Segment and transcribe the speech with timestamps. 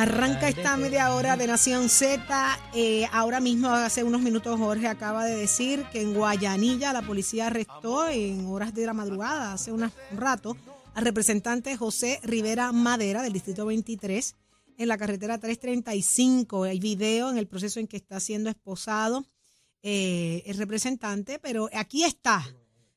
[0.00, 2.58] arranca esta media hora de Nación Z.
[2.72, 7.48] Eh, ahora mismo, hace unos minutos, Jorge acaba de decir que en Guayanilla la policía
[7.48, 10.56] arrestó en horas de la madrugada, hace un rato,
[10.94, 14.36] al representante José Rivera Madera del Distrito 23
[14.78, 16.64] en la carretera 335.
[16.64, 19.26] Hay video en el proceso en que está siendo esposado
[19.82, 22.42] eh, el representante, pero aquí está,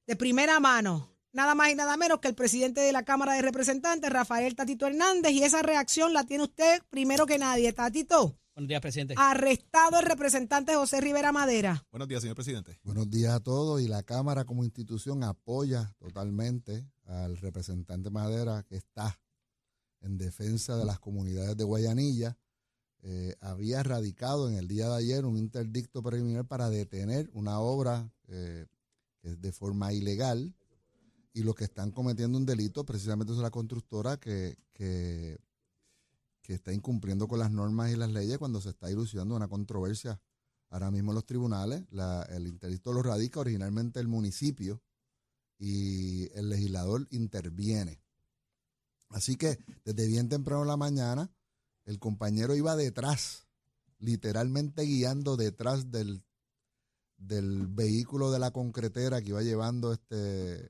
[0.07, 3.41] de primera mano, nada más y nada menos que el presidente de la Cámara de
[3.41, 7.73] Representantes, Rafael Tatito Hernández, y esa reacción la tiene usted primero que nadie.
[7.73, 9.15] Tatito, Buenos días, presidente.
[9.17, 11.85] arrestado el representante José Rivera Madera.
[11.91, 12.79] Buenos días, señor presidente.
[12.83, 18.75] Buenos días a todos y la Cámara como institución apoya totalmente al representante Madera que
[18.77, 19.19] está
[20.01, 22.37] en defensa de las comunidades de Guayanilla.
[23.01, 28.13] Eh, había radicado en el día de ayer un interdicto preliminar para detener una obra
[28.27, 28.67] eh,
[29.19, 30.53] que es de forma ilegal
[31.33, 35.39] y los que están cometiendo un delito precisamente es la constructora que, que,
[36.47, 40.21] está incumpliendo con las normas y las leyes cuando se está ilusionando una controversia
[40.69, 41.83] ahora mismo en los tribunales.
[42.29, 44.79] El interdicto lo radica originalmente el municipio
[45.57, 48.03] y el legislador interviene.
[49.09, 51.31] Así que desde bien temprano en la mañana,
[51.85, 53.47] el compañero iba detrás,
[53.97, 56.23] literalmente guiando detrás del,
[57.17, 60.69] del vehículo de la concretera que iba llevando este,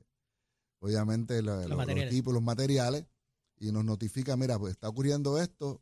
[0.84, 2.14] obviamente la- los, los materiales.
[2.14, 3.06] equipos, los materiales,
[3.58, 5.82] y nos notifica, mira, pues está ocurriendo esto,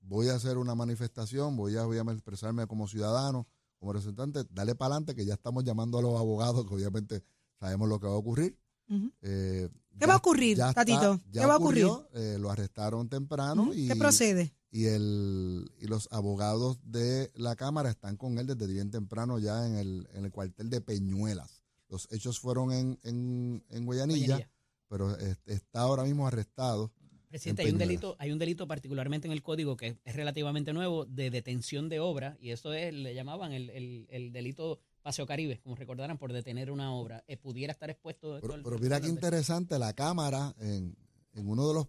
[0.00, 3.46] voy a hacer una manifestación, voy a, voy a expresarme como ciudadano,
[3.78, 7.22] como representante, dale para adelante, que ya estamos llamando a los abogados, que obviamente
[7.60, 8.58] sabemos lo que va a ocurrir.
[9.22, 11.20] Eh, ¿Qué ya- va a ocurrir, ya está- Tatito?
[11.30, 14.52] ya ¿Qué va a ocurrió, eh, lo arrestaron temprano y, ¿Qué procede?
[14.70, 19.66] y, el, y los abogados de la Cámara están con él desde bien temprano ya
[19.66, 21.61] en el, en el cuartel de Peñuelas.
[21.92, 24.50] Los hechos fueron en, en, en Guayanilla, Guayanilla.
[24.88, 26.90] pero es- está ahora mismo arrestado.
[27.28, 30.72] Presidente, en hay un delito, hay un delito particularmente en el código que es relativamente
[30.72, 35.26] nuevo de detención de obra y eso es, le llamaban el, el- el delito Paseo
[35.26, 37.24] Caribe, como recordarán, por detener una obra.
[37.26, 38.36] Eh, pudiera estar expuesto.
[38.36, 40.96] esto Pero, mira qué interesante, la Cámara, en,
[41.34, 41.88] en uno de los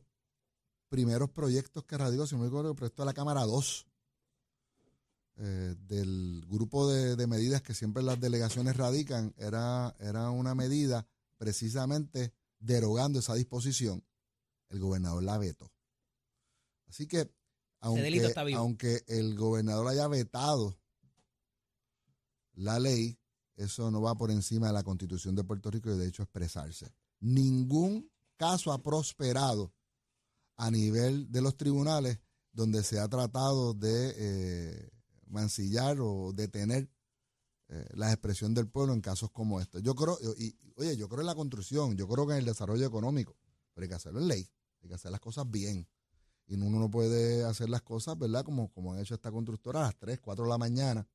[0.90, 3.86] primeros proyectos que radicó, si no me equivoco, el proyecto de la Cámara 2,
[5.38, 11.08] eh, del grupo de, de medidas que siempre las delegaciones radican, era, era una medida
[11.38, 14.04] precisamente derogando esa disposición.
[14.70, 15.72] El gobernador la vetó.
[16.88, 17.32] Así que,
[17.80, 20.80] aunque, aunque el gobernador haya vetado
[22.54, 23.18] la ley,
[23.56, 26.94] eso no va por encima de la constitución de Puerto Rico y de hecho expresarse.
[27.20, 29.74] Ningún caso ha prosperado
[30.56, 32.20] a nivel de los tribunales
[32.52, 34.93] donde se ha tratado de eh,
[35.34, 36.90] mancillar o detener
[37.70, 39.82] eh, la expresión del pueblo en casos como este.
[39.82, 42.86] Yo creo, y, oye, yo creo en la construcción, yo creo que en el desarrollo
[42.86, 43.36] económico,
[43.74, 44.50] pero hay que hacerlo en ley,
[44.82, 45.88] hay que hacer las cosas bien.
[46.46, 48.44] Y uno no puede hacer las cosas, ¿verdad?
[48.44, 51.08] Como, como ha hecho esta constructora a las 3, 4 de la mañana,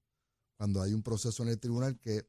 [0.56, 2.26] cuando hay un proceso en el tribunal que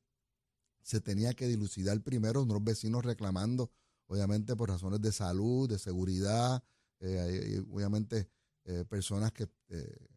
[0.81, 3.71] se tenía que dilucidar primero, unos vecinos reclamando,
[4.07, 6.61] obviamente por razones de salud, de seguridad,
[6.99, 8.29] eh, obviamente
[8.65, 10.07] eh, personas que eh,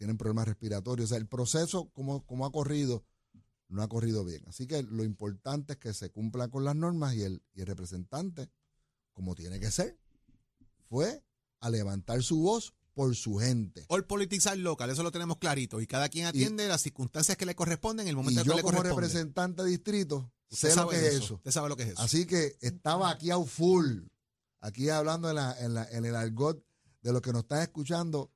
[0.00, 1.04] tienen problemas respiratorios.
[1.04, 3.04] O sea, el proceso, como, como ha corrido,
[3.68, 4.42] no ha corrido bien.
[4.48, 7.66] Así que lo importante es que se cumpla con las normas y el, y el
[7.66, 8.48] representante,
[9.12, 9.98] como tiene que ser,
[10.88, 11.22] fue
[11.60, 13.84] a levantar su voz por su gente.
[13.88, 15.82] All politics are local, eso lo tenemos clarito.
[15.82, 18.56] Y cada quien atiende las circunstancias que le corresponden en el Y momento yo que
[18.56, 19.06] le como corresponde.
[19.06, 21.24] representante de distrito Usted sé lo sabe que de es eso.
[21.24, 21.34] eso.
[21.34, 22.00] Usted sabe lo que es eso.
[22.00, 24.04] Así que estaba aquí a full,
[24.60, 26.64] aquí hablando en, la, en, la, en el argot
[27.02, 28.32] de lo que nos están escuchando.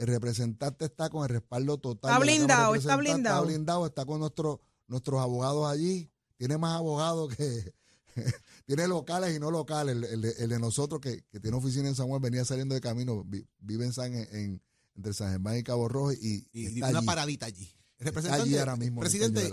[0.00, 2.10] El representante está con el respaldo total.
[2.10, 3.36] Está blindado, está blindado.
[3.36, 6.10] Está blindado, está con nuestro, nuestros abogados allí.
[6.38, 7.74] Tiene más abogados que...
[8.66, 9.94] tiene locales y no locales.
[9.96, 12.74] El, el de- el de nosotros que, que tiene oficina en San Juan venía saliendo
[12.74, 13.24] de camino.
[13.24, 14.62] vi- vive en San, en,
[14.96, 17.06] entre San Germán y Cabo Rojo y, y está una allí.
[17.06, 17.70] paradita allí.
[17.98, 19.52] Representante, allí ahora mismo en presidente,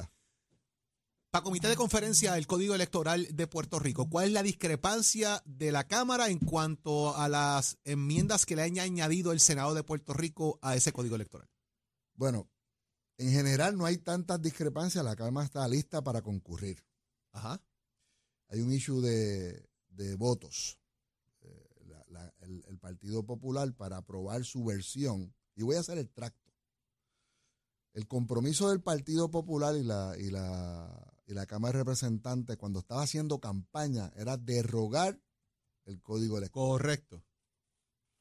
[1.37, 5.71] Para comité de conferencia del Código Electoral de Puerto Rico, ¿cuál es la discrepancia de
[5.71, 10.13] la Cámara en cuanto a las enmiendas que le haya añadido el Senado de Puerto
[10.15, 11.47] Rico a ese Código Electoral?
[12.15, 12.49] Bueno,
[13.19, 16.83] en general no hay tantas discrepancias, la Cámara está lista para concurrir.
[17.33, 17.61] Ajá.
[18.49, 20.79] Hay un issue de, de votos.
[21.41, 25.99] Eh, la- la- el, el Partido Popular para aprobar su versión, y voy a hacer
[25.99, 26.51] el tracto.
[27.93, 32.79] El compromiso del Partido Popular y la, y la, y la Cámara de Representantes cuando
[32.79, 35.21] estaba haciendo campaña era derogar
[35.85, 36.69] el Código Electoral.
[36.79, 37.23] Correcto.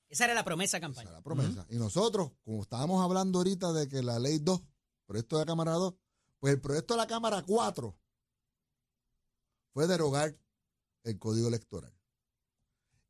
[0.08, 1.08] Esa era la promesa de Esa campaña.
[1.08, 1.67] era la promesa.
[1.70, 4.61] Y nosotros, como estábamos hablando ahorita de que la ley 2,
[5.06, 5.94] proyecto de la Cámara 2,
[6.38, 7.97] pues el proyecto de la Cámara 4
[9.73, 10.37] fue derogar
[11.05, 11.93] el Código Electoral.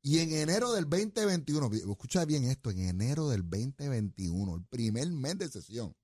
[0.02, 5.10] Y en enero del 2021, vi- escucha bien esto, en enero del 2021, el primer
[5.10, 5.94] mes de sesión,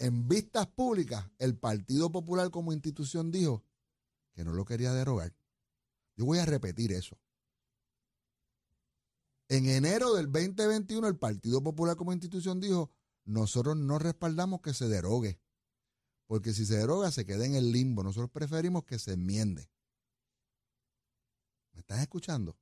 [0.00, 3.62] en vistas públicas, el Partido Popular como institución dijo
[4.32, 5.36] que no lo quería derogar.
[6.16, 7.18] Yo voy a repetir eso.
[9.48, 12.90] En enero del 2021, el Partido Popular como institución dijo,
[13.26, 15.38] nosotros no respaldamos que se derogue,
[16.26, 18.02] porque si se deroga se queda en el limbo.
[18.02, 19.68] Nosotros preferimos que se enmiende.
[21.72, 22.56] ¿Me estás escuchando?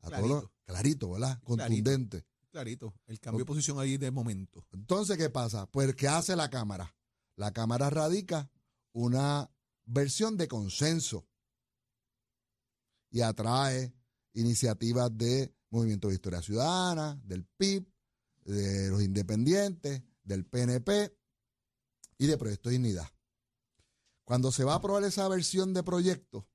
[0.00, 0.52] A todos Clarito.
[0.64, 1.40] clarito, ¿verdad?
[1.44, 2.26] Contundente.
[2.52, 2.94] Clarito.
[3.06, 4.66] El cambio de posición ahí de momento.
[4.72, 5.66] Entonces, ¿qué pasa?
[5.66, 6.94] Pues, ¿qué hace la Cámara?
[7.36, 8.50] La Cámara radica
[8.92, 9.50] una
[9.86, 11.26] versión de consenso
[13.10, 13.94] y atrae
[14.34, 17.90] iniciativas de Movimiento de Historia Ciudadana, del PIB,
[18.44, 21.16] de los independientes, del PNP
[22.18, 23.08] y de Proyecto Dignidad.
[24.24, 26.46] Cuando se va a aprobar esa versión de proyecto,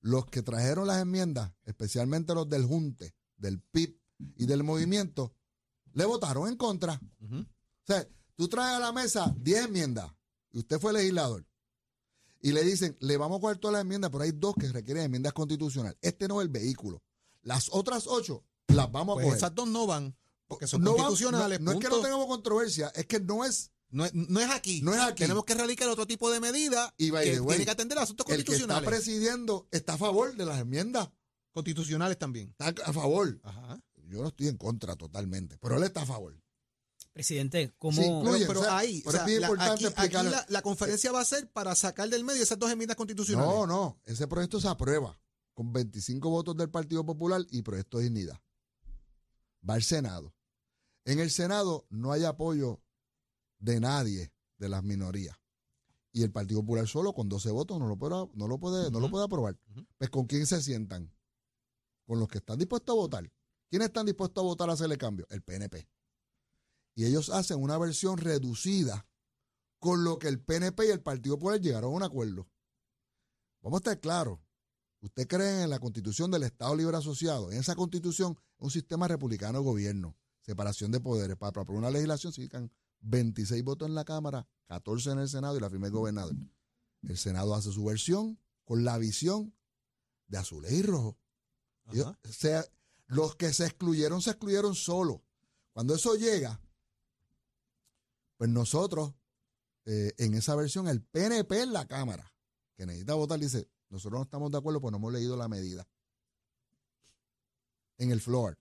[0.00, 4.01] los que trajeron las enmiendas, especialmente los del Junte, del PIB
[4.36, 5.34] y del movimiento,
[5.94, 7.00] le votaron en contra.
[7.20, 7.44] O
[7.86, 10.10] sea, tú traes a la mesa 10 enmiendas
[10.52, 11.46] y usted fue legislador.
[12.40, 15.04] Y le dicen, le vamos a coger todas las enmiendas, pero hay dos que requieren
[15.04, 15.96] enmiendas constitucionales.
[16.02, 17.02] Este no es el vehículo.
[17.42, 19.36] Las otras ocho las vamos a Pues coger.
[19.38, 20.16] esas dos no van,
[20.48, 21.60] porque son No van- constitucionales.
[21.60, 24.50] no, no es que no tengamos controversia, es que no es No es, no es
[24.50, 24.80] aquí.
[24.80, 25.22] No es aquí.
[25.24, 28.24] Tenemos que radicar otro tipo de medida Y by que way, tiene que atender asuntos
[28.28, 28.88] el que está constitucionales.
[28.88, 31.10] presidiendo, está a favor de las enmiendas.
[31.52, 32.54] constitucionales también.
[32.58, 33.38] Está a favor.
[33.42, 33.78] Ajá.
[34.12, 36.38] Yo no estoy en contra totalmente, pero él está a favor.
[37.14, 39.46] Presidente, ¿cómo, Sí, incluye- Pero, pero o sea, ahí, pero o sea, es bien la,
[39.48, 42.96] importante aquí, la, la conferencia va a ser para sacar del medio esas dos enmiendas
[42.96, 43.50] constitucionales.
[43.50, 45.18] No, no, ese proyecto se aprueba
[45.54, 48.40] con 25 votos del Partido Popular y Proyecto de Dignidad.
[49.68, 50.34] Va al Senado.
[51.04, 52.80] En el Senado no hay apoyo
[53.58, 55.36] de nadie de las minorías.
[56.12, 59.00] Y el Partido Popular solo con 12 votos no lo puede, no lo puede, no
[59.00, 59.58] lo puede aprobar.
[59.98, 61.10] Pues ¿con quién se sientan?
[62.06, 63.30] Con los que están dispuestos a votar.
[63.72, 65.26] ¿Quiénes están dispuestos a votar a hacerle cambio?
[65.30, 65.88] El PNP.
[66.94, 69.06] Y ellos hacen una versión reducida
[69.78, 72.46] con lo que el PNP y el Partido Popular llegaron a un acuerdo.
[73.62, 74.40] Vamos a estar claros.
[75.00, 77.50] Usted cree en la constitución del Estado Libre Asociado.
[77.50, 81.38] En esa constitución, un sistema republicano de gobierno, separación de poderes.
[81.38, 82.70] Para aprobar una legislación, se necesitan
[83.00, 86.34] 26 votos en la Cámara, 14 en el Senado y la firma del gobernador.
[87.04, 89.54] El Senado hace su versión con la visión
[90.26, 91.16] de azules y rojo.
[91.90, 92.18] Ellos- Ajá.
[92.30, 92.70] se-
[93.12, 95.20] los que se excluyeron, se excluyeron solos.
[95.72, 96.58] Cuando eso llega,
[98.38, 99.12] pues nosotros,
[99.84, 102.32] eh, en esa versión, el PNP en la Cámara,
[102.74, 105.86] que necesita votar, dice, nosotros no estamos de acuerdo, pues no hemos leído la medida.
[107.98, 108.58] En el floor.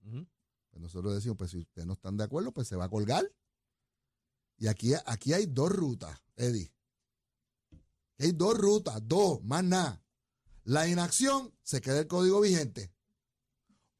[0.00, 3.24] Pues nosotros decimos, pues si ustedes no están de acuerdo, pues se va a colgar.
[4.56, 6.72] Y aquí, aquí hay dos rutas, Eddie.
[8.18, 10.02] Hay dos rutas, dos, más nada.
[10.64, 12.93] La inacción se queda el código vigente.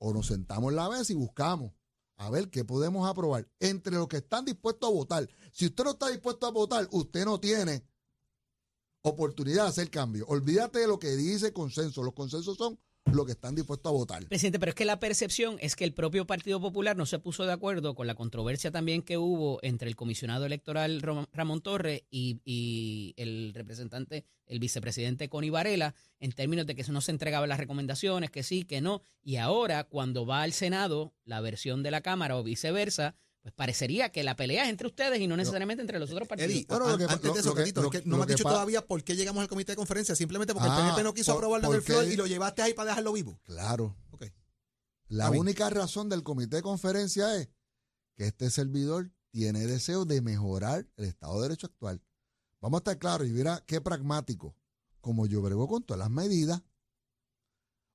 [0.07, 1.73] O nos sentamos en la mesa y buscamos
[2.17, 5.27] a ver qué podemos aprobar entre los que están dispuestos a votar.
[5.51, 7.83] Si usted no está dispuesto a votar, usted no tiene
[9.01, 10.27] oportunidad de hacer cambio.
[10.29, 12.03] Olvídate de lo que dice consenso.
[12.03, 12.79] Los consensos son
[13.13, 14.27] los que están dispuestos a votar.
[14.27, 17.45] Presidente, pero es que la percepción es que el propio Partido Popular no se puso
[17.45, 22.41] de acuerdo con la controversia también que hubo entre el comisionado electoral Ramón Torres y,
[22.45, 27.59] y el representante, el vicepresidente Connie Varela, en términos de que no se entregaban las
[27.59, 29.03] recomendaciones, que sí, que no.
[29.23, 34.11] Y ahora, cuando va al Senado la versión de la Cámara o viceversa, pues parecería
[34.11, 36.51] que la pelea es entre ustedes y no necesariamente entre los otros partidos.
[36.51, 37.55] Eddie, Bueno, an- lo que- antes lo- de eso, lo
[38.07, 40.79] no me has dicho todavía por qué llegamos al comité de conferencia, simplemente porque Ah,
[40.79, 42.89] el PNP no quiso por- aprobarlo en el porque- floor y lo llevaste ahí para
[42.89, 43.39] dejarlo vivo.
[43.45, 43.95] Claro.
[44.13, 44.23] Ok.
[45.09, 45.41] La Está bien.
[45.43, 47.51] única razón del comité de conferencia es
[48.17, 52.03] que este servidor tiene deseo de mejorar el Estado de Derecho actual.
[52.63, 54.57] Vamos a estar claros y mira qué pragmático.
[55.03, 56.63] Como yo brego con todas las medidas,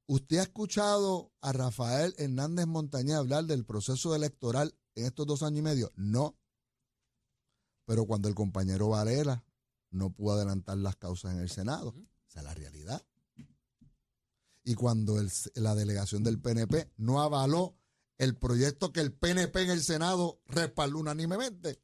[0.06, 5.60] ¿usted ha escuchado a Rafael Hernández Montañez hablar del proceso electoral en estos dos años
[5.60, 5.92] y medio?
[5.96, 6.38] No.
[7.86, 9.44] Pero cuando el compañero Varela
[9.92, 11.96] no pudo adelantar las causas en el Senado,
[12.28, 13.04] esa es la realidad.
[14.64, 17.76] Y cuando el- la delegación del PNP no avaló
[18.18, 21.82] el proyecto que el PNP en el Senado respaldó unánimemente,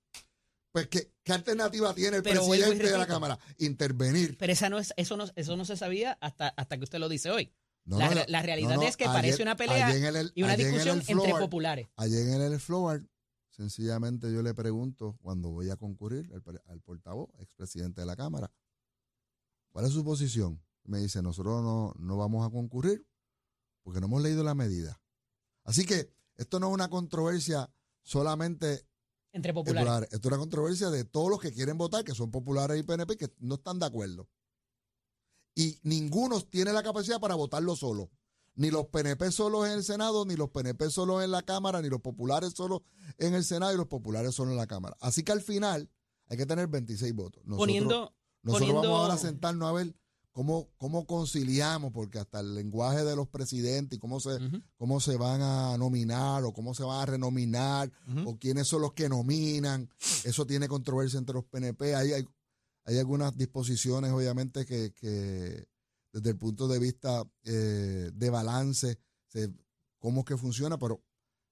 [0.71, 3.07] pues ¿qué, qué alternativa tiene el Pero presidente de la.
[3.07, 3.39] Cámara?
[3.59, 4.37] Intervenir.
[4.37, 7.07] Pero esa no es, eso, no, eso no se sabía hasta, hasta que usted lo
[7.09, 7.51] dice hoy.
[7.85, 10.43] No, la, no, la- la realidad no, es que ayer- parece una pelea el- y
[10.43, 11.87] una en discusión entre populares.
[11.97, 13.07] Ayer en el floor,
[13.49, 18.51] sencillamente yo le pregunto cuando voy a concurrir al, al portavoz, expresidente de la Cámara,
[19.71, 20.61] ¿cuál es su posición?
[20.83, 23.05] Me dice, nosotros no, no vamos a concurrir
[23.83, 24.99] porque no hemos leído la medida.
[25.63, 27.71] Así que esto no es una controversia
[28.03, 28.87] solamente
[29.31, 32.79] Entre populares, esto es una controversia de todos los que quieren votar, que son populares
[32.79, 34.27] y PNP, que no están de acuerdo.
[35.55, 38.09] Y ninguno tiene la capacidad para votarlo solo.
[38.57, 41.89] Ni los PNP solos en el Senado, ni los PNP solos en la Cámara, ni
[41.89, 42.81] los populares solos
[43.17, 44.95] en el Senado y los populares solos en la Cámara.
[45.01, 45.89] Así que al final
[46.27, 47.41] hay que tener 26 votos.
[47.45, 49.93] Nosotros, poniendo, nosotros poniendo- vamos ahora a sentarnos a ver
[50.31, 54.37] cómo, cómo conciliamos, porque hasta el lenguaje de los presidentes y cómo se,
[54.77, 57.91] cómo se van a nominar o cómo se van a renominar
[58.25, 59.89] o quiénes son los que nominan.
[60.23, 61.93] Eso tiene controversia entre los PNP.
[61.95, 62.25] Hay, hay,
[62.85, 64.93] hay algunas disposiciones, obviamente, que,
[66.11, 69.53] desde el punto de vista eh, de balance, se-
[69.99, 71.03] cómo es que funciona, pero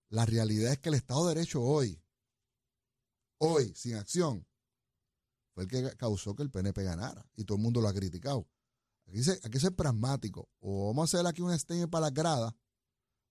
[0.10, 2.00] la realidad es que el Estado de Derecho hoy,
[3.40, 4.46] hoy, sin acción,
[5.54, 8.48] fue el que causó que el PNP ganara y todo el mundo lo ha criticado.
[9.08, 10.50] Aquí se- hay que ser pragmático.
[10.60, 12.54] O vamos a hacer aquí un estatement para las gradas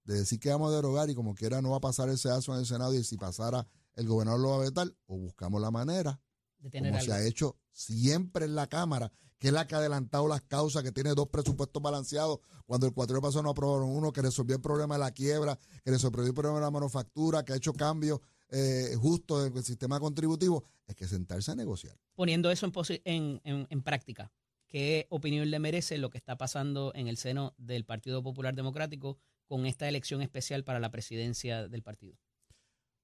[0.04, 2.52] de decir que vamos a derogar y como quiera no va a pasar el sedazo
[2.52, 5.70] en el Senado y si pasara el gobernador lo va a vetar, o buscamos la
[5.70, 6.20] manera,
[6.62, 7.24] de tener como se algo.
[7.24, 10.92] ha hecho siempre en la Cámara, que es la que ha adelantado las causas, que
[10.92, 14.94] tiene dos presupuestos balanceados, cuando el cuatro pasado no aprobaron uno, que resolvió el problema
[14.94, 18.94] de la quiebra, que resolvió el problema de la manufactura, que ha hecho cambios eh,
[19.00, 21.96] justos del sistema contributivo, es que sentarse a negociar.
[22.14, 24.30] poniendo eso en, posi- en, en- en práctica,
[24.68, 29.18] ¿qué opinión le merece lo que está pasando en el seno del Partido Popular Democrático
[29.46, 32.16] con esta elección especial para la presidencia del partido?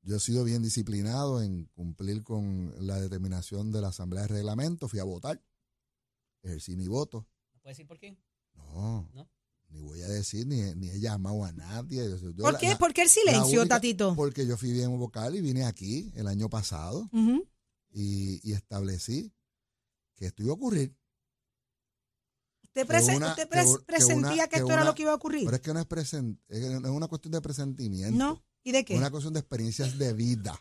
[0.09, 4.89] Yo he sido bien disciplinado en cumplir con la determinación de la Asamblea de Reglamento,
[4.89, 5.39] fui a votar,
[6.43, 7.29] ejercí mi voto.
[7.53, 8.19] ¿No puede decir por quién?
[8.55, 9.29] No, ¿No?
[9.69, 12.09] ni voy a decir, ni, ni he llamado a nadie.
[12.09, 12.69] Yo- ¿Por la- qué?
[12.71, 14.17] la- ¿Por qué el silencio, única- Tatito?
[14.17, 17.11] Porque yo fui bien vocal y vine aquí el año pasado
[17.91, 19.31] y, y establecí
[20.15, 20.97] que esto iba a ocurrir.
[22.63, 25.13] ¿Usted, Que prese- una- usted pres- que presentía una- que, esto era lo que iba
[25.13, 25.45] a ocurrir?
[25.45, 28.17] Pero es que no es, presen- es que no es una cuestión de presentimiento.
[28.17, 28.43] ¿No?
[28.69, 28.97] ¿Y de Es qué?
[28.97, 30.59] una cuestión de experiencias de vida.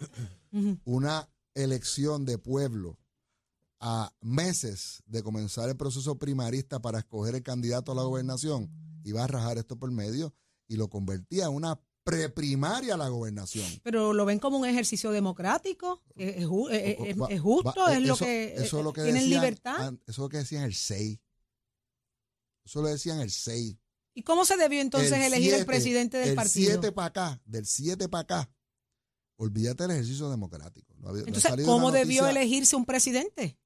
[0.85, 2.97] Una elección de pueblo
[3.81, 8.71] a meses de comenzar el proceso primarista para escoger el candidato a la gobernación,
[9.03, 10.33] iba a rajar esto por medio
[10.67, 13.65] y lo convertía en una preprimaria a la gobernación.
[13.83, 17.87] Pero lo ven como un ejercicio democrático, es, es ju- es- es- Va- es justo,
[17.89, 19.93] es lo que, eso es lo que tienen decían libertad.
[20.07, 21.19] Eso es lo que decían el 6.
[22.65, 23.75] Eso lo decían el 6.
[24.17, 26.71] ¿Y cómo se debió entonces El elegir el presidente del el partido?
[26.71, 28.49] 7 para acá, del 7 para acá,
[29.35, 30.95] olvídate del ejercicio democrático.
[30.97, 33.59] No había- Entonces, ¿cómo debió elegirse un presidente?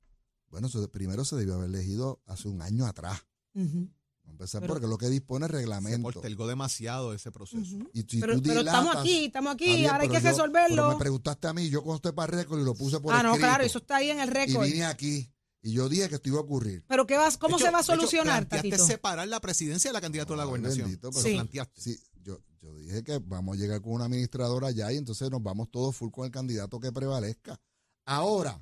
[0.49, 3.25] Bueno, eso primero se debió haber elegido hace un año atrás.
[3.53, 3.87] Vamos
[4.27, 6.11] a empezar Pero- porque lo que dispone el Se reglamento.
[6.11, 7.77] postergó demasiado ese proceso.
[7.93, 10.75] Y si Pero, tú pero estamos aquí, estamos aquí, bien, ahora hay que yo- resolverlo.
[10.75, 13.37] Pero me preguntaste a mí, yo consté para récord y lo puse por ah, no,
[13.37, 14.65] claro, eso está ahí en el Y récord.
[14.65, 15.31] vine aquí
[15.61, 16.83] y yo dije que esto iba a ocurrir.
[16.87, 18.85] Pero ¿qué vas, ¿cómo hecho- se va a hecho, solucionar, planteaste Tatito?
[18.87, 20.85] separar la presidencia de la candidatura a la Ay, gobernación.
[20.87, 21.33] bendito, pero- Lo Sí.
[21.35, 21.81] planteaste.
[21.81, 25.41] Sí, yo, yo dije que vamos a llegar con una administradora allá y entonces nos
[25.43, 27.59] vamos todos full con el candidato que prevalezca.
[28.05, 28.61] Ahora,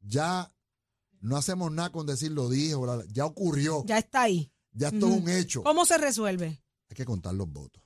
[0.00, 0.52] ya
[1.20, 2.74] no hacemos nada con decir lo dije,
[3.10, 4.52] ya ocurrió, ya, Ya está ahí.
[4.78, 5.14] esto Ujú.
[5.16, 5.62] es un hecho.
[5.62, 6.62] ¿Cómo se resuelve?
[6.88, 7.82] Hay que contar los votos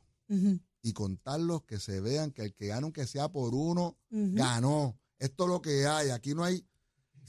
[0.83, 4.99] y contarlos que se vean que el que gana, aunque sea por uno, ganó.
[5.19, 6.65] Esto es lo que hay, aquí no hay,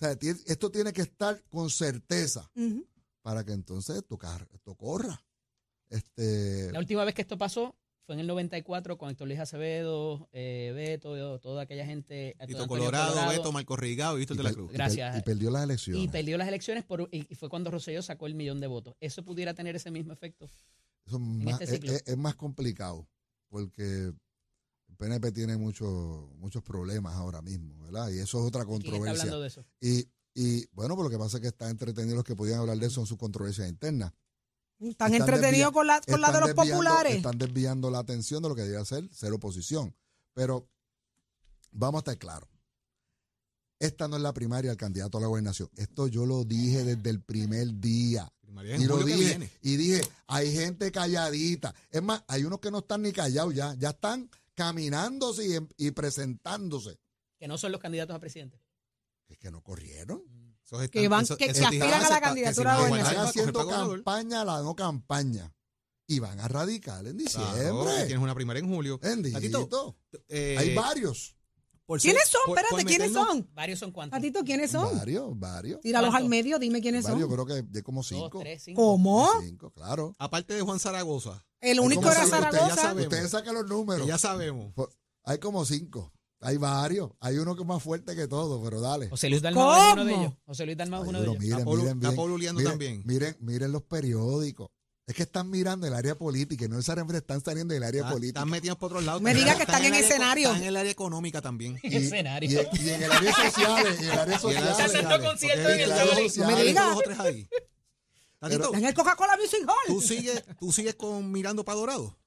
[0.05, 2.49] sea, esto tiene que estar con certeza
[3.21, 4.19] para que entonces esto,
[4.53, 5.23] esto corra.
[5.89, 10.27] Este, La última vez que esto pasó fue en el 94 con Héctor Luis Acevedo,
[10.31, 12.35] eh, Beto, toda aquella gente.
[12.47, 14.65] Tito Antonio Colorado, Beto, Marco Rigao y Víctor de la Cruz.
[14.65, 15.17] y per- Gracias.
[15.17, 16.03] Y perdió las elecciones.
[16.03, 18.95] Y perdió las elecciones por, y y fue cuando Rosselló sacó el millón de votos.
[18.99, 20.45] ¿Eso pudiera tener ese mismo efecto?
[21.05, 21.91] Eso es, más, este es, ciclo.
[21.93, 23.07] es- es más complicado
[23.49, 24.13] porque
[25.01, 25.89] PNP tiene muchos
[26.37, 28.09] muchos problemas ahora mismo, ¿verdad?
[28.11, 29.23] Y eso es otra ¿Quién está controversia.
[29.23, 29.65] hablando de eso?
[29.79, 32.77] Y, y bueno, pues lo que pasa es que están entretenidos los que podían hablar
[32.77, 34.13] de eso son sus controversias internas.
[34.79, 37.15] Están Están entretenidos con la, con la de los populares.
[37.15, 39.95] Están desviando la atención de lo que debería ser ser oposición.
[40.35, 40.69] Pero
[41.71, 42.49] vamos a estar claros.
[43.79, 45.67] Esta no es la primaria del candidato a la gobernación.
[45.77, 48.31] Esto yo lo dije desde el primer día.
[48.39, 51.73] Primaria en Y lo dije, y dije, hay gente calladita.
[51.89, 54.29] Es más, hay unos que no están ni callados ya, ya están
[54.65, 55.43] caminándose
[55.77, 56.99] y, y presentándose.
[57.39, 58.61] Que no son los candidatos a presidente.
[59.27, 60.21] Es que no corrieron.
[60.63, 64.75] Esos Que van- que- que aspiran a la candidatura de Están haciendo campaña, la no
[64.75, 65.51] campaña.
[66.07, 68.05] Y van a radical en diciembre.
[68.05, 68.99] tienes una primera en julio.
[68.99, 71.35] Tatito, eh, Hay varios.
[71.85, 72.41] por ¿Quiénes son?
[72.45, 73.49] por- Espérate, por ¿quiénes meternos- son?
[73.53, 74.17] Varios son cuantos.
[74.17, 74.97] Tatito, ¿quiénes son?
[74.97, 75.81] Varios, varios.
[75.81, 76.29] Tíralos al ¿Cuántos?
[76.29, 77.31] medio, dime quiénes Varios, son.
[77.33, 78.39] creo que de como Dos, cinco.
[78.39, 78.81] tres, cinco.
[78.81, 79.29] ¿Cómo?
[79.41, 80.13] Cinco, claro.
[80.19, 82.93] Aparte de Juan Zaragoza, El único era cinco, ustedes Zaragoza.
[82.95, 84.07] Ustedes sacan los números.
[84.07, 84.73] ya sabemos.
[85.23, 86.11] Hay como cinco.
[86.43, 87.11] Hay varios.
[87.19, 89.09] Hay uno que es más fuerte que todo, pero dale.
[89.09, 90.33] José Luis Dalmau es uno de ellos.
[90.45, 91.39] José Luis Dalmau es uno de ellos.
[91.39, 92.55] miren, Está polu- miren está bien.
[92.55, 93.03] miren, también.
[93.05, 94.69] Miren, miren los periódicos.
[95.05, 98.13] Es que están mirando el área política y no necesariamente están saliendo del área Están-
[98.13, 98.39] política.
[98.39, 99.21] Están metidos por otros lados.
[99.21, 100.47] Me diga que están en el área- escenario.
[100.47, 101.79] Están en el área económica también.
[101.83, 102.49] y, escenario.
[102.49, 104.67] y- y en el área social, en el área Y el área social.
[104.67, 106.85] Haciendo sociales, conciertos en el me diga.
[106.85, 107.47] dos o tres ahí.
[108.41, 109.75] En el Coca-Cola Music Hall.
[109.87, 112.17] ¿tú sigues, tú sigues con mirando para Dorado.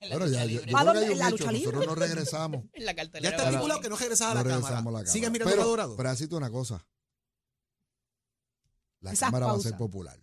[0.00, 0.72] En la Bueno, ya, yo, yo libre.
[0.72, 1.08] ¿Para creo que
[1.48, 1.60] hay.
[1.64, 2.64] Nosotros no regresamos.
[2.72, 4.78] En la Ya está estipulado la- que no regresas a No la regresamos cámara.
[4.78, 5.12] a la cámara.
[5.12, 5.96] ¿Sigues mirando pero, para Dorado?
[5.96, 6.86] Pero así una cosa.
[9.00, 10.18] La Esas cámara va a ser popular.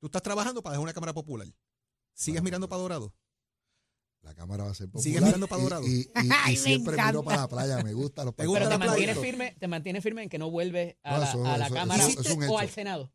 [0.00, 1.48] Tú estás trabajando para dejar una cámara popular.
[2.14, 3.14] ¿Sigues mirando para Dorado?
[4.22, 5.02] La cámara va a ser popular.
[5.04, 5.86] Sigues mirando para Dorado.
[5.86, 7.82] Y, y- y Ay, me siempre miro para la playa.
[7.82, 10.38] Me gusta los ¿Te gusta Pero la te mantienes firme, te mantienes firme en que
[10.38, 12.58] no vuelve a No, la, eso- a la eso- Cámara eso- eso es un o
[12.58, 13.12] al Senado.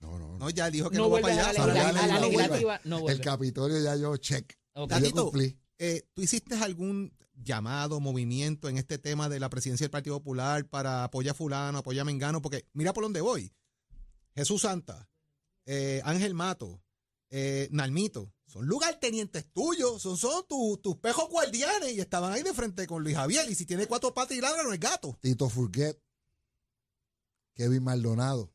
[0.00, 0.38] No, no, no.
[0.38, 1.66] No, ya dijo que No no, va vuelve para a allá.
[1.66, 2.20] la, a la legislativa.
[2.28, 2.80] legislativa.
[2.84, 3.20] No El.
[3.20, 4.54] Capitolio ya yo check.
[4.74, 4.90] Ok.
[4.90, 5.58] Ya yo Tatito, cumplí.
[5.78, 10.68] Eh, ¿Tú hiciste algún llamado, movimiento en este tema de la presidencia del Partido Popular
[10.68, 12.40] para apoyar a fulano, apoyar a Mengano?
[12.42, 13.52] Porque mira por dónde voy.
[14.34, 15.08] Jesús Santa,
[15.66, 16.80] eh, Ángel Mato,
[17.30, 22.54] eh, Nalmito, son lugartenientes tuyos, son, son tu- tus pejos guardianes y estaban ahí de
[22.54, 23.50] frente con Luis Javier.
[23.50, 25.18] Y si tiene cuatro patas y ladra, no es gato.
[25.20, 26.00] Tito Furquet.
[27.54, 28.54] Kevin Maldonado.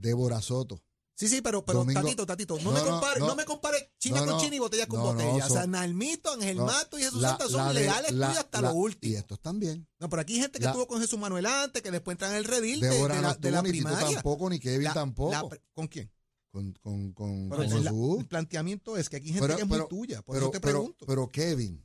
[0.00, 0.82] Débora Soto.
[1.18, 3.36] Sí, sí, pero, pero Domingo- Tatito, Tatito, no, No, me compare, no, no.
[3.36, 4.40] me compare China No, con.
[4.42, 5.46] China y botella con botella.
[5.46, 6.58] o sea, Nalmito, Ángel.
[6.58, 9.12] Mato y Jesús La- Santa son de- leales la- tuyos hasta la- lo último.
[9.14, 9.88] Y estos también.
[9.98, 12.36] No, pero aquí hay gente que estuvo con Jesús Manuel antes, que después entran en
[12.36, 14.12] el redil de, Débora de no la, de la ni primaria.
[14.14, 15.50] tampoco, ni Kevin tampoco.
[15.72, 16.12] ¿Con quién?
[16.50, 18.18] con, con, con, Pero con Jesús.
[18.20, 20.46] el planteamiento es que aquí hay gente Pero- que es pero- muy tuya, por pero,
[20.46, 21.04] eso te pregunto.
[21.06, 21.84] pero Kevin,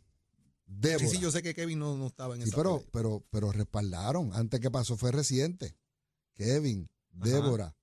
[0.65, 1.05] Débora.
[1.09, 3.51] sí, sí, yo sé que Kevin no, no estaba en Sí, esa pero, pero, pero
[3.51, 4.31] respaldaron.
[4.33, 5.75] Antes que pasó fue reciente.
[6.35, 6.89] Kevin.
[7.11, 7.75] Débora,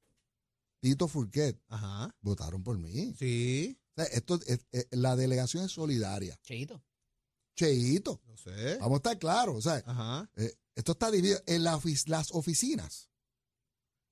[0.81, 3.15] Tito Furquet Ajá, votaron por mí.
[3.19, 6.39] sí, O sea, esto, es- es- la delegación es solidaria.
[6.43, 6.83] Cheito.
[7.57, 8.77] Cheito, sé.
[8.79, 9.57] vamos a estar claros.
[9.57, 10.31] O sea, Ajá.
[10.37, 13.09] eh, esto está dividido en la ofi- las oficinas.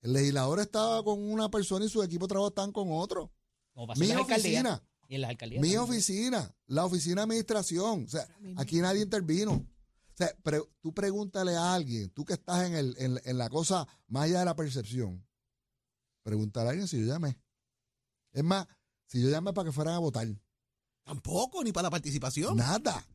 [0.00, 3.32] El legislador estaba con una persona y su equipo de trabajo están con otro.
[3.72, 5.60] Como pasó Mi en oficina, Y en las alcaldías.
[5.62, 5.82] mi también.
[5.90, 8.04] oficina, la oficina de administración.
[8.04, 8.26] O sea,
[8.56, 9.52] aquí nadie intervino.
[9.52, 13.48] O sea, pre- tú pregúntale a alguien, tú que estás en, el, en, en la
[13.50, 15.24] cosa más allá de la percepción,
[16.26, 17.38] pregúntale a alguien si yo llamé.
[18.32, 18.66] Es más,
[19.06, 20.26] si yo llamé para que fueran a votar.
[21.04, 22.56] Tampoco, ni para la participación.
[22.56, 23.06] Nada.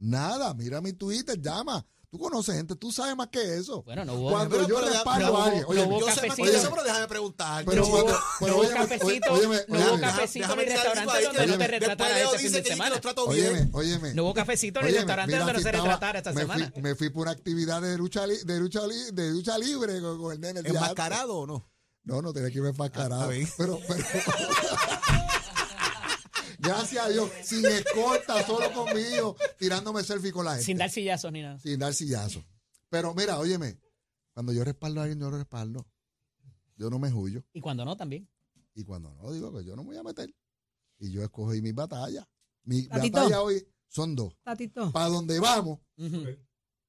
[0.00, 0.52] Nada.
[0.54, 1.86] Mira mi Twitter, llama.
[2.10, 3.82] Tú conoces gente, tú sabes más que eso.
[3.84, 4.30] Bueno, no hubo.
[4.30, 6.82] Cuando Pero- yo pero- respaldo pero- a alguien, oye, yo sé más que eso, pero
[6.84, 7.64] déjame preguntar.
[7.64, 8.10] Pero no hubo,
[8.62, 12.64] no cafecito, óyeme, no hubo cafecito ni restaurante donde no te Leo este fin de
[12.64, 13.00] semana.
[13.26, 13.70] óyeme, bien.
[13.72, 14.14] óyeme.
[14.14, 16.72] No hubo cafecito ni restaurante donde no se retratara esta semana.
[16.76, 20.32] Me fui por una actividad de lucha, li- de lucha, li- de lucha libre con,
[20.32, 20.60] el nene.
[20.64, 21.75] ¿Enmascarado o no?
[22.06, 23.30] No, no tenía que irme enmascarado.
[23.30, 24.04] Ah, está pero, pero.
[26.58, 30.64] Gracias a Dios, sin escolta, solo conmigo, tirándome selfie con la gente.
[30.64, 31.58] Sin dar sillazos ni nada.
[31.58, 32.44] Sin dar sillazo.
[32.88, 33.78] Pero mira, óyeme,
[34.32, 35.86] cuando yo respaldo a alguien, yo lo respaldo.
[36.76, 37.44] Yo no me huyo.
[37.52, 38.28] Y cuando no, también.
[38.74, 40.32] Y cuando no, digo que yo no me voy a meter.
[40.98, 42.24] Y yo escogí mis batallas.
[42.62, 43.18] Mi Tatito.
[43.18, 44.32] batalla hoy son dos.
[44.44, 44.92] Tatito.
[44.92, 45.80] Para donde vamos,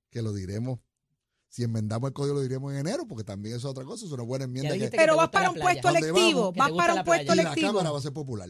[0.10, 0.80] que lo diremos.
[1.58, 4.06] Si enmendamos el código, lo diremos en enero, porque también eso es otra cosa.
[4.06, 4.78] Es una buena enmienda.
[4.78, 5.82] Que- Pero vas para un playa.
[5.82, 6.54] puesto ¿Dónde electivo.
[6.54, 7.67] Vas para un puesto y la electivo.
[7.70, 8.50] Cámara va a ser popular.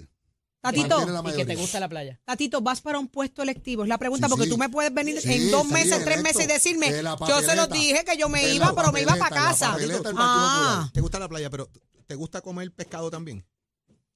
[0.59, 2.19] Tatito, Y que te gusta la playa.
[2.25, 3.83] Tatito, vas para un puesto electivo.
[3.83, 4.49] Es la pregunta, Sí, porque sí.
[4.49, 7.41] tú me puedes venir Sí, en dos sí, meses, tres meses y decirme, De yo
[7.41, 9.71] se los dije que yo me iba, pero me iba para casa.
[9.71, 10.89] Partido Ah.
[10.93, 11.69] ¿Te gusta la playa, pero
[12.07, 13.45] te gusta comer pescado también?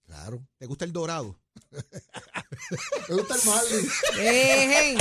[0.06, 0.46] Claro.
[0.58, 1.40] ¿Te gusta el dorado?
[3.10, 3.90] Me gusta el Marley.
[4.16, 4.98] dejen.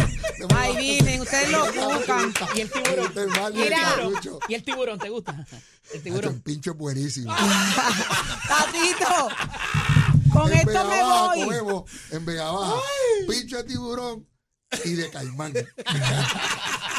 [0.56, 2.32] Ahí vienen, ustedes lo buscan.
[2.54, 3.04] Y el Me tiburón.
[3.06, 3.62] gusta el Marley.
[3.64, 3.76] Mira.
[3.78, 4.38] el carrucho.
[4.48, 5.46] Y el tiburón, ¿te gusta?
[5.92, 6.40] El tiburón.
[6.40, 7.34] pincho es buenísimo.
[8.48, 9.28] Tatito,
[10.32, 11.40] con en esto Vega me Baja voy.
[11.44, 12.74] comemos, en Vega Baja,
[13.28, 14.26] pincho de tiburón
[14.84, 15.52] y de caimán.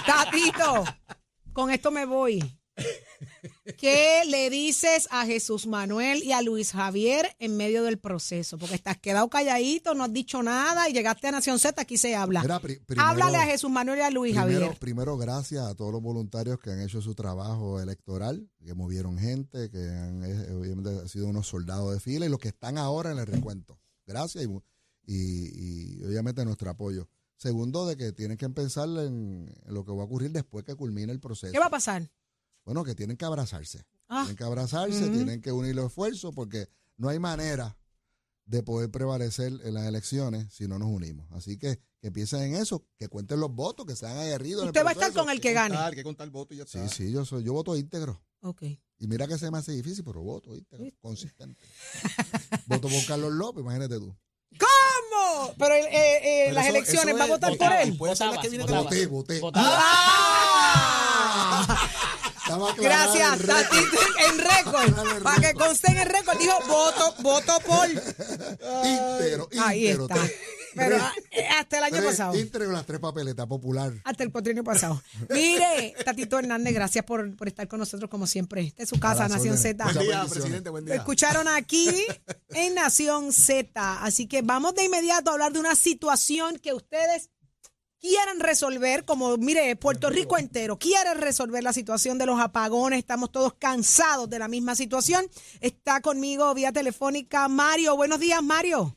[0.05, 0.83] Tatito,
[1.53, 2.57] con esto me voy.
[3.77, 8.57] ¿Qué le dices a Jesús Manuel y a Luis Javier en medio del proceso?
[8.57, 12.15] Porque estás quedado calladito, no has dicho nada y llegaste a Nación Z, aquí se
[12.15, 12.41] habla.
[12.41, 14.79] Mira, pri- primero- Háblale a Jesús Manuel y a Luis Primero, Javier.
[14.79, 19.69] primero, gracias a todos los voluntarios que han hecho su trabajo electoral, que movieron gente,
[19.69, 23.11] que han eh, obviamente han sido unos soldados de fila y los que están ahora
[23.11, 23.79] en el recuento.
[24.05, 24.47] Gracias y,
[25.07, 27.07] y- y obviamente nuestro apoyo.
[27.37, 30.75] Segundo, de que tienen que pensar en, en lo que va a ocurrir después que
[30.75, 31.51] culmine el proceso.
[31.51, 32.07] ¿Qué va a pasar?
[32.65, 33.85] Bueno, que tienen que abrazarse.
[34.07, 37.77] Ah, Tienen que abrazarse, tienen que unir los esfuerzos porque no hay manera
[38.45, 41.25] de poder prevalecer en las elecciones si no nos unimos.
[41.31, 44.63] Así que que piensen en eso, que cuenten los votos, que sean aguerridos.
[44.63, 45.75] en el Usted va a estar con el que gane.
[45.75, 46.87] Contar, que contar votos y ya está.
[46.89, 48.19] Sí, sí, yo soy, yo voto íntegro.
[48.41, 48.63] Ok.
[48.63, 51.63] Y mira que se me hace difícil, pero voto íntegro, consistente.
[52.65, 54.15] voto por Carlos López, imagínate tú.
[54.59, 55.53] ¿Cómo?
[55.59, 57.95] Pero eh, eh, Pero las eso- elecciones, eso ¿va a es- votar por votaba, él?
[57.97, 59.39] Puede ser la que viene de Votabas, Voté, voté.
[59.39, 59.67] Votaba.
[60.73, 61.77] ¡Ah!
[62.77, 63.39] Gracias.
[63.45, 63.97] Tatito,
[64.29, 65.23] en récord.
[65.23, 67.87] Para que conste en el récord, dijo voto, voto por.
[69.61, 70.15] Ahí está.
[70.73, 72.33] Pero ah, eh, hasta el año tres- pasado.
[72.39, 73.91] Íntegro las tres papeletas, popular.
[74.05, 75.01] Hasta el cuatrienio pasado.
[75.29, 78.61] Mire, Tatito Hernández, gracias por, por estar con nosotros como siempre.
[78.67, 79.57] Esta es su casa, Nación.
[79.57, 79.83] Z.
[79.83, 81.01] Buen día, presidente, buen Lo día.
[81.01, 81.89] escucharon aquí
[82.51, 84.01] en Nación Z.
[84.01, 87.30] Así que vamos de inmediato a hablar de una situación que ustedes
[88.01, 92.99] quieren resolver, como mire, Puerto Rico entero quiere resolver la situación de los apagones.
[92.99, 95.25] Estamos todos cansados de la misma situación.
[95.61, 97.95] Está conmigo vía telefónica Mario.
[97.95, 98.95] Buenos días, Mario.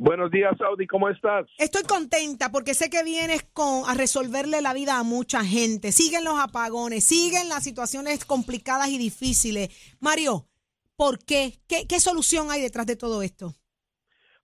[0.00, 1.48] Buenos días, Saudi, ¿cómo estás?
[1.58, 5.90] Estoy contenta porque sé que vienes con a resolverle la vida a mucha gente.
[5.90, 9.96] Siguen los apagones, siguen las situaciones complicadas y difíciles.
[9.98, 10.46] Mario,
[10.94, 11.54] ¿por qué?
[11.68, 13.54] ¿Qué, qué solución hay detrás de todo esto?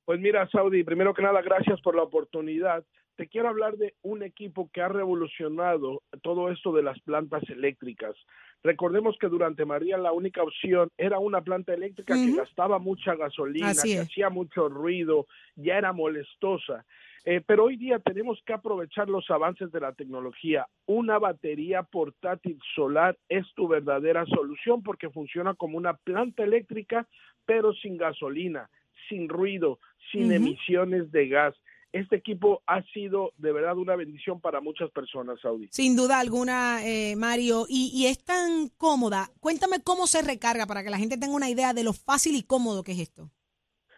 [0.04, 2.84] Pues mira, Saudi, primero que nada, gracias por la oportunidad.
[3.16, 8.16] Te quiero hablar de un equipo que ha revolucionado todo esto de las plantas eléctricas.
[8.64, 13.70] Recordemos que durante María la única opción era una planta eléctrica que gastaba mucha gasolina,
[13.70, 14.00] Así que es.
[14.00, 16.84] hacía mucho ruido, ya era molestosa.
[17.26, 20.66] Eh, pero hoy día tenemos que aprovechar los avances de la tecnología.
[20.86, 27.06] Una batería portátil solar es tu verdadera solución porque funciona como una planta eléctrica,
[27.46, 28.68] pero sin gasolina,
[29.08, 29.78] sin ruido,
[30.10, 31.54] sin emisiones de gas.
[31.94, 35.68] Este equipo ha sido de verdad una bendición para muchas personas, Saudi.
[35.70, 39.28] Sin duda alguna, eh, Mario, y, y es tan cómoda.
[39.38, 42.42] Cuéntame cómo se recarga para que la gente tenga una idea de lo fácil y
[42.42, 43.30] cómodo que es esto.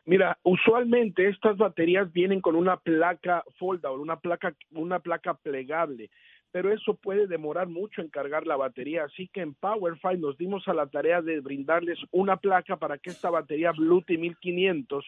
[0.04, 6.10] Mira, usualmente estas baterías vienen con una placa foldable, una placa, una placa plegable,
[6.52, 9.04] pero eso puede demorar mucho en cargar la batería.
[9.04, 13.08] Así que en PowerFi nos dimos a la tarea de brindarles una placa para que
[13.08, 15.02] esta batería Bluetooth 1500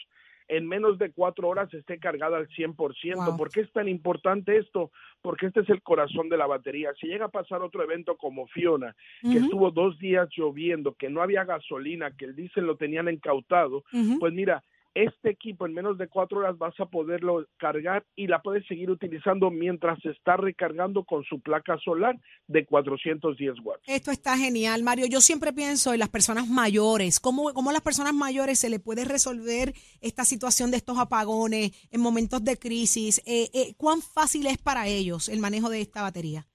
[0.49, 3.15] en menos de cuatro horas esté cargada al 100%.
[3.15, 3.37] Wow.
[3.37, 4.91] ¿Por qué es tan importante esto?
[5.21, 6.91] Porque este es el corazón de la batería.
[6.99, 11.23] Si llega a pasar otro evento como Fiona, que estuvo dos días lloviendo, que no
[11.23, 13.85] había gasolina, que el diésel lo tenían incautado,
[14.19, 18.43] pues mira, este equipo en menos de cuatro horas vas a poderlo cargar y la
[18.43, 23.83] puedes seguir utilizando mientras se está recargando con su placa solar de 410 watts.
[23.87, 25.07] Esto está genial, Mario.
[25.07, 27.21] Yo siempre pienso en las personas mayores.
[27.21, 31.73] ¿Cómo, cómo a las personas mayores se le puede resolver esta situación de estos apagones
[31.91, 33.23] en momentos de crisis?
[33.27, 36.47] Eh, eh, ¿Cuán fácil es para ellos el manejo de esta batería?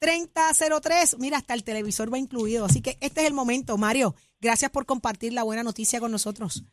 [0.00, 1.18] 787-973-3003.
[1.18, 2.64] Mira, hasta el televisor va incluido.
[2.64, 4.14] Así que este es el momento, Mario.
[4.40, 6.64] Gracias por compartir la buena noticia con nosotros.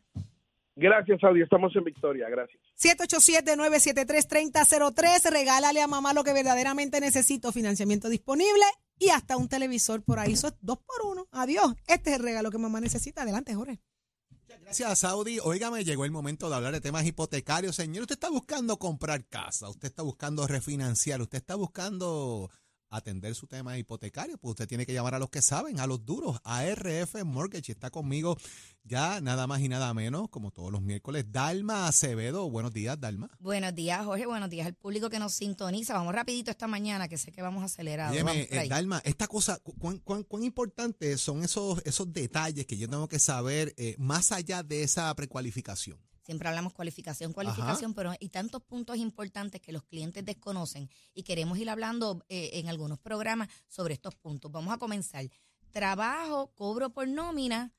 [0.80, 1.42] Gracias, Audi.
[1.42, 2.28] Estamos en victoria.
[2.28, 2.62] Gracias.
[2.78, 5.28] 787-973-3003.
[5.30, 7.50] Regálale a mamá lo que verdaderamente necesito.
[7.50, 8.62] Financiamiento disponible
[8.96, 10.34] y hasta un televisor por ahí.
[10.34, 11.26] Eso es dos por uno.
[11.32, 11.74] Adiós.
[11.88, 13.22] Este es el regalo que mamá necesita.
[13.22, 13.80] Adelante, Jorge.
[14.60, 15.40] Gracias, Saudi.
[15.42, 17.74] Óigame, llegó el momento de hablar de temas hipotecarios.
[17.74, 22.50] Señor, usted está buscando comprar casa, usted está buscando refinanciar, usted está buscando
[22.90, 26.04] atender su tema hipotecario, pues usted tiene que llamar a los que saben, a los
[26.04, 27.72] duros, a RF Mortgage.
[27.72, 28.36] Está conmigo
[28.84, 32.48] ya nada más y nada menos, como todos los miércoles, Dalma Acevedo.
[32.50, 33.30] Buenos días, Dalma.
[33.40, 34.26] Buenos días, Jorge.
[34.26, 35.94] Buenos días al público que nos sintoniza.
[35.94, 37.62] Vamos rapidito esta mañana, que sé que vamos
[38.52, 38.68] por eh.
[38.68, 43.08] Dalma, esta cosa, cu- ¿cuán, cuán, cuán importantes son esos, esos detalles que yo tengo
[43.08, 45.98] que saber eh, más allá de esa precualificación?
[46.28, 51.56] Siempre hablamos cualificación, cualificación, pero hay tantos puntos importantes que los clientes desconocen y queremos
[51.56, 54.52] ir hablando eh, en algunos programas sobre estos puntos.
[54.52, 55.24] Vamos a comenzar.
[55.70, 57.72] Trabajo, cobro por nómina,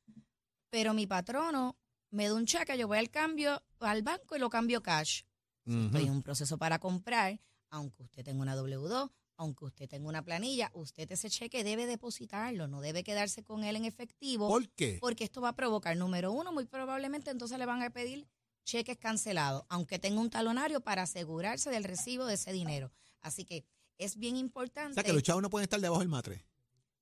[0.72, 1.78] pero mi patrono
[2.10, 5.22] me da un cheque, yo voy al cambio, al banco y lo cambio cash.
[5.68, 10.24] Estoy en un proceso para comprar, aunque usted tenga una W2, aunque usted tenga una
[10.24, 14.48] planilla, usted ese cheque debe depositarlo, no debe quedarse con él en efectivo.
[14.48, 14.98] ¿Por qué?
[15.00, 18.28] Porque esto va a provocar, número uno, muy probablemente entonces le van a pedir
[18.64, 22.92] cheques cancelados, aunque tenga un talonario para asegurarse del recibo de ese dinero.
[23.22, 23.66] Así que
[23.98, 24.94] es bien O importante.
[24.94, 26.46] sea, que los chavos no pueden estar debajo del matre.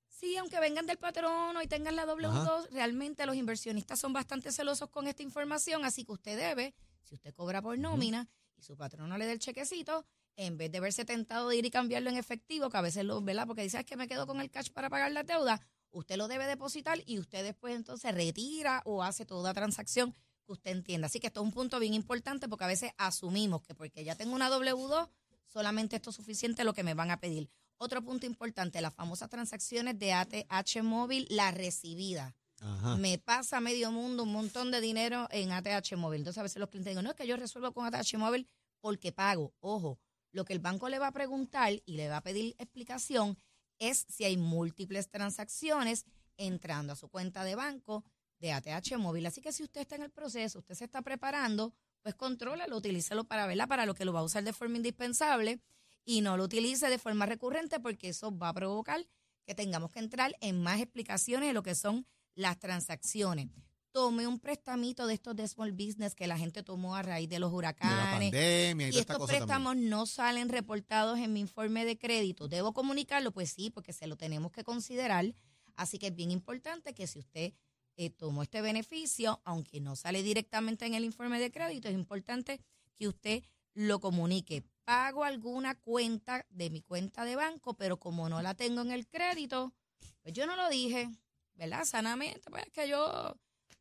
[0.07, 4.89] Sí, aunque vengan del patrono y tengan la W2, realmente los inversionistas son bastante celosos
[4.89, 9.15] con esta información, así que usted debe, si usted cobra por nómina y su patrono
[9.19, 12.69] le da el chequecito, en vez de verse tentado de ir y cambiarlo en efectivo,
[12.71, 13.45] que a veces lo, ¿verdad?
[13.45, 16.15] Porque dice, "Ah, es que me quedo con el cash para pagar la deuda, usted
[16.17, 20.15] lo debe depositar y usted después entonces retira o hace toda transacción
[20.47, 21.05] que usted entienda.
[21.05, 24.15] Así que esto es un punto bien importante porque a veces asumimos que porque ya
[24.15, 25.09] tengo una W2,
[25.45, 27.49] solamente esto es suficiente lo que me van a pedir.
[27.77, 32.35] Otro punto importante, las famosas transacciones de ATH móvil, la recibida.
[32.59, 32.97] Ajá.
[32.97, 36.21] Me pasa medio mundo un montón de dinero en ATH móvil.
[36.21, 38.47] Entonces a veces los clientes digo, no, es que yo resuelvo con ATH móvil
[38.79, 39.53] porque pago.
[39.59, 39.99] Ojo,
[40.31, 43.37] lo que el banco le va a preguntar y le va a pedir explicación
[43.79, 46.05] es si hay múltiples transacciones
[46.37, 48.03] entrando a su cuenta de banco
[48.39, 49.25] de ATH móvil.
[49.25, 53.23] Así que si usted está en el proceso, usted se está preparando, pues contrólalo, utilícelo
[53.25, 55.59] para verla, para lo que lo va a usar de forma indispensable
[56.05, 59.05] y no lo utilice de forma recurrente porque eso va a provocar
[59.45, 63.49] que tengamos que entrar en más explicaciones de lo que son las transacciones.
[63.91, 67.39] Tome un prestamito de estos de small business que la gente tomó a raíz de
[67.39, 68.31] los De la huracanes.
[68.31, 69.27] pandemia y, estos también.
[69.39, 72.47] préstamos no salen reportados en mi informe de crédito.
[72.47, 73.31] ¿Debo comunicarlo?
[73.31, 75.33] Pues sí, porque se lo tenemos que considerar.
[75.75, 77.53] Así que es bien importante que si usted
[77.97, 82.61] eh, tomó este beneficio, aunque no sale directamente en el informe de crédito, es importante
[82.95, 84.63] que usted lo comunique.
[84.85, 89.07] Pago alguna cuenta de mi cuenta de banco, pero como no la tengo en el
[89.07, 89.73] crédito,
[90.21, 91.09] pues yo no lo dije,
[91.55, 91.85] ¿verdad?
[91.85, 93.35] Sanamente, pues es que yo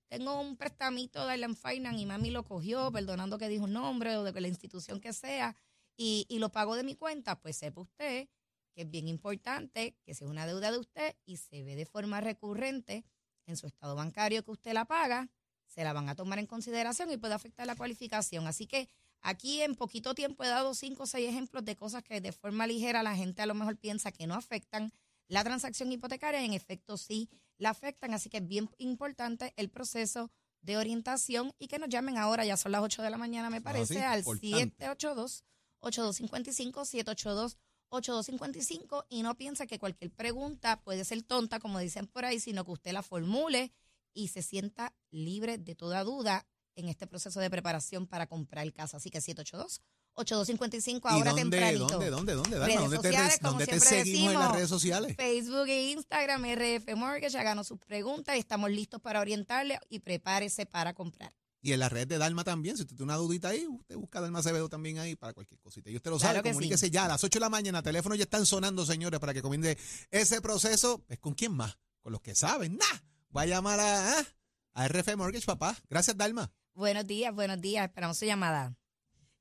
[0.09, 4.16] tengo un prestamito de Island Finance y mami lo cogió, perdonando que dijo un nombre
[4.16, 5.55] o de la institución que sea,
[5.96, 8.29] y, y lo pago de mi cuenta, pues sepa usted
[8.74, 11.87] que es bien importante que si es una deuda de usted y se ve de
[11.87, 13.05] forma recurrente
[13.47, 15.29] en su estado bancario que usted la paga,
[15.67, 18.47] se la van a tomar en consideración y puede afectar la cualificación.
[18.47, 18.89] Así que
[19.21, 22.67] aquí en poquito tiempo he dado cinco o seis ejemplos de cosas que de forma
[22.67, 24.93] ligera la gente a lo mejor piensa que no afectan
[25.29, 27.29] la transacción hipotecaria, en efecto sí
[27.59, 30.31] la afectan, así que es bien importante el proceso
[30.61, 33.61] de orientación y que nos llamen ahora, ya son las 8 de la mañana me
[33.61, 34.77] parece, sí, al importante.
[35.81, 37.57] 782-8255,
[37.90, 42.64] 782-8255 y no piensa que cualquier pregunta puede ser tonta, como dicen por ahí, sino
[42.64, 43.72] que usted la formule
[44.12, 48.99] y se sienta libre de toda duda en este proceso de preparación para comprar casa.
[48.99, 49.83] Así que 782
[50.16, 51.87] 8255 ¿Y ahora dónde, tempranito.
[51.87, 55.16] dónde, dónde, dónde, ¿Dónde te, sociales, como dónde te seguimos en las redes sociales?
[55.16, 60.64] Facebook e Instagram, RF Mortgage, háganos sus preguntas y estamos listos para orientarle y prepárese
[60.64, 61.35] para comprar.
[61.62, 64.21] Y en la red de Dalma también, si usted tiene una dudita ahí, usted busca
[64.21, 65.90] Dalma Acevedo también ahí para cualquier cosita.
[65.90, 66.53] Y usted lo Claro sabe, sí.
[66.53, 69.42] comuníquese ya a las 8 de la mañana, teléfonos ya están sonando, señores, para que
[69.42, 69.77] comience
[70.11, 71.05] ese proceso.
[71.09, 71.77] ¿Es con quién más?
[72.01, 72.77] Con los que saben.
[72.77, 72.99] ¡Nah!
[73.37, 74.25] Va a llamar a, ¿ah?
[74.75, 75.77] a RF Mortgage, papá.
[75.88, 76.53] Gracias, Dalma.
[76.75, 77.87] Buenos días, buenos días.
[77.88, 78.77] Esperamos su llamada.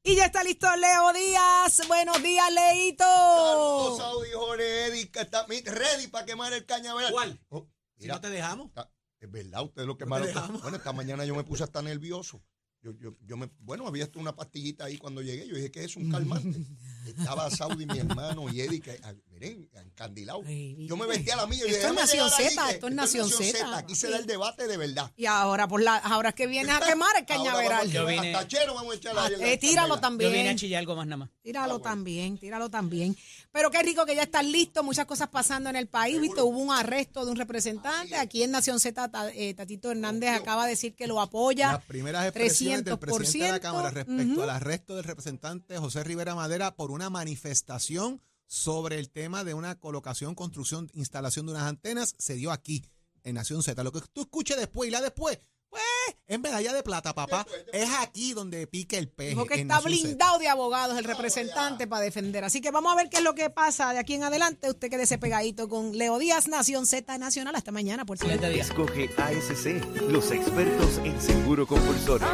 [0.02, 1.82] Y ya está listo Leo Díaz.
[1.88, 3.04] Buenos días, Leito.
[3.04, 7.12] Saludos, Saudi, Jorge, Eddie, que está mi- ready para quemar el cañaveral.
[7.12, 7.40] ¿Cuál?
[7.50, 8.68] Oh, Si no te dejamos.
[8.68, 8.90] está-
[9.26, 10.28] es verdad, ustedes lo quemaron.
[10.28, 10.62] dejamos.
[10.62, 12.42] bueno, esta mañana yo me puse hasta nervioso.
[12.82, 15.48] Yo, yo, yo me, bueno, había hasta una pastillita ahí cuando llegué.
[15.48, 16.60] Yo dije que es un calmante.
[17.08, 20.44] Estaba Saudi, mi hermano, y Eddie, que ah, miren, encandilado.
[20.44, 22.88] Yo me vestí a la mía y Esto dije, es "Déjame Nación Z, que esto
[22.88, 23.78] es Nación Z".
[23.78, 25.12] Aquí se da el debate de verdad.
[25.16, 27.90] Y ahora, por la, ahora es que vienes a quemar el cañaveral.
[27.90, 30.30] Yo echar- vine- Hasta chero vamos a echar Ah, eh, tíralo también.
[30.32, 31.30] Yo vine a chillar algo más nada más.
[31.42, 33.18] Tíralo también, tíralo también.
[33.56, 36.20] Pero qué rico que ya estás listo, muchas cosas pasando en el país.
[36.20, 38.18] Viste, hubo un arresto de un representante.
[38.18, 41.72] Aquí en Nación Z, eh, Tatito Hernández acaba de decir que lo apoya.
[41.72, 43.62] Las primeras expresiones del presidente de la 300%.
[43.62, 49.46] Cámara respecto al arresto del representante José Rivera Madera por una manifestación sobre el tema
[49.46, 52.84] de una colocación, construcción, instalación de unas antenas, se dio aquí,
[53.24, 53.82] en Nación Z.
[53.86, 55.40] Lo que tú escuches después y la después,
[55.76, 57.46] pues, es medalla de plata, papá.
[57.72, 59.32] Es aquí donde pique el peje.
[59.32, 62.44] Dijo que en está blindado de abogados el representante para defender.
[62.44, 64.70] Así que vamos a ver qué es lo que pasa de aquí en adelante.
[64.70, 67.56] Usted quédese pegadito con Leo Díaz, Nación Z Nacional.
[67.56, 68.46] Hasta mañana, por cierto.
[68.48, 72.28] Escoge ASC, los expertos en seguro compulsorio.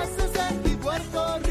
[0.82, 1.51] Puerto Rico.